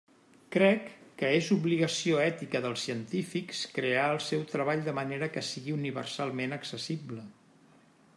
Crec 0.53 0.85
que 1.21 1.27
és 1.39 1.49
obligació 1.55 2.21
ètica 2.23 2.61
dels 2.63 2.85
científics 2.87 3.61
crear 3.75 4.07
el 4.15 4.21
seu 4.29 4.47
treball 4.55 4.83
de 4.89 4.97
manera 5.01 5.29
que 5.37 5.45
sigui 5.51 5.77
universalment 5.77 6.57
accessible. 6.59 7.27